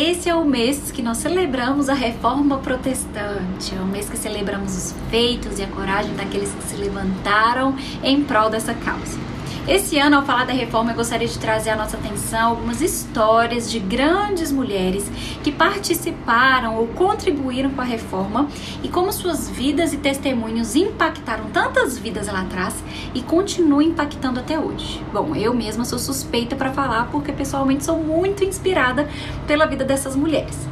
[0.00, 4.76] Esse é o mês que nós celebramos a reforma protestante, é o mês que celebramos
[4.76, 9.18] os feitos e a coragem daqueles que se levantaram em prol dessa causa.
[9.68, 13.70] Esse ano, ao falar da reforma, eu gostaria de trazer à nossa atenção algumas histórias
[13.70, 15.06] de grandes mulheres
[15.44, 18.48] que participaram ou contribuíram com a reforma
[18.82, 22.82] e como suas vidas e testemunhos impactaram tantas vidas lá atrás
[23.14, 25.04] e continuam impactando até hoje.
[25.12, 29.06] Bom, eu mesma sou suspeita para falar porque pessoalmente sou muito inspirada
[29.46, 30.66] pela vida dessas mulheres.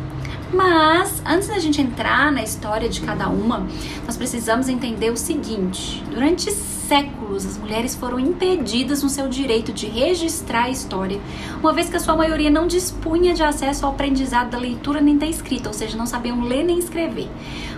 [0.51, 3.67] Mas antes da gente entrar na história de cada uma,
[4.07, 6.49] nós precisamos entender o seguinte: durante
[6.87, 11.21] séculos, as mulheres foram impedidas no seu direito de registrar a história,
[11.61, 15.19] uma vez que a sua maioria não dispunha de acesso ao aprendizado da leitura nem
[15.19, 17.29] da escrita, ou seja, não sabiam ler nem escrever.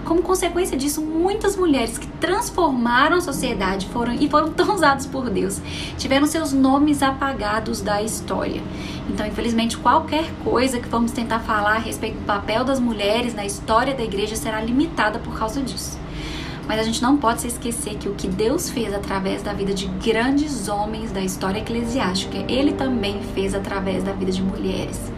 [0.05, 5.31] Como consequência disso, muitas mulheres que transformaram a sociedade foram e foram tão usadas por
[5.31, 5.61] Deus,
[5.97, 8.63] tiveram seus nomes apagados da história.
[9.09, 13.45] Então, infelizmente, qualquer coisa que vamos tentar falar a respeito do papel das mulheres na
[13.45, 15.99] história da igreja será limitada por causa disso.
[16.69, 19.73] Mas a gente não pode se esquecer que o que Deus fez através da vida
[19.73, 25.11] de grandes homens da história eclesiástica, Ele também fez através da vida de mulheres.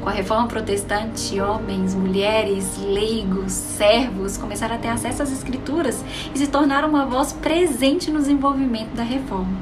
[0.00, 6.38] Com a reforma protestante, homens, mulheres, leigos, servos começaram a ter acesso às escrituras e
[6.38, 9.56] se tornaram uma voz presente no desenvolvimento da reforma.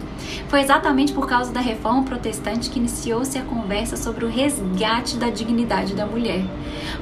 [0.52, 5.30] Foi exatamente por causa da reforma protestante que iniciou-se a conversa sobre o resgate da
[5.30, 6.44] dignidade da mulher.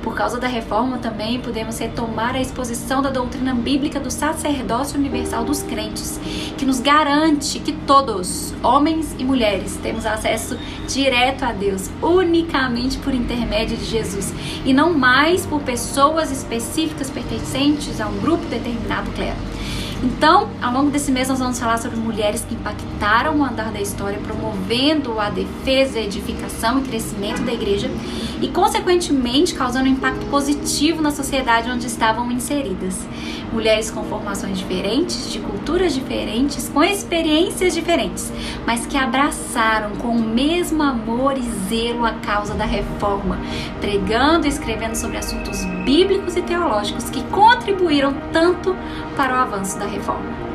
[0.05, 5.45] Por causa da reforma também podemos retomar a exposição da doutrina bíblica do sacerdócio universal
[5.45, 6.21] dos crentes,
[6.57, 10.57] que nos garante que todos, homens e mulheres, temos acesso
[10.87, 14.33] direto a Deus, unicamente por intermédio de Jesus,
[14.65, 19.39] e não mais por pessoas específicas pertencentes a um grupo determinado clero.
[20.03, 23.81] Então, ao longo desse mês, nós vamos falar sobre mulheres que impactaram o andar da
[23.81, 27.91] história, promovendo a defesa, a edificação e crescimento da igreja
[28.41, 32.99] e, consequentemente, causando um impacto positivo na sociedade onde estavam inseridas.
[33.53, 38.33] Mulheres com formações diferentes, de culturas diferentes, com experiências diferentes,
[38.67, 43.39] mas que abraçaram com o mesmo amor e zelo a causa da reforma,
[43.81, 48.77] pregando e escrevendo sobre assuntos bíblicos e teológicos que contribuíram tanto
[49.17, 50.50] para o avanço da reforma.